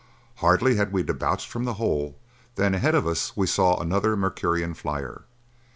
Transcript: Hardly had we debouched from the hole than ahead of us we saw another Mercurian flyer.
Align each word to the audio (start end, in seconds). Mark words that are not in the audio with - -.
Hardly 0.37 0.77
had 0.77 0.91
we 0.91 1.03
debouched 1.03 1.47
from 1.47 1.63
the 1.65 1.75
hole 1.75 2.17
than 2.55 2.73
ahead 2.73 2.95
of 2.95 3.05
us 3.05 3.37
we 3.37 3.45
saw 3.45 3.79
another 3.79 4.17
Mercurian 4.17 4.73
flyer. 4.73 5.25